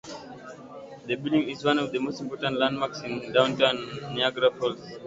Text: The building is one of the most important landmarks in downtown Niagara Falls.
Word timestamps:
The 1.05 1.15
building 1.15 1.47
is 1.47 1.63
one 1.63 1.77
of 1.77 1.91
the 1.91 1.99
most 1.99 2.21
important 2.21 2.57
landmarks 2.57 3.01
in 3.01 3.31
downtown 3.31 3.75
Niagara 4.15 4.49
Falls. 4.49 4.81